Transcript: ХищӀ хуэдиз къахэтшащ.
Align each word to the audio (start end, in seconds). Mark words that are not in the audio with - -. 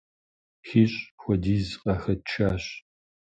ХищӀ 0.67 0.99
хуэдиз 1.21 1.67
къахэтшащ. 1.81 2.63